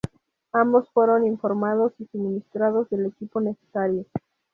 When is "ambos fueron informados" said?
0.51-1.93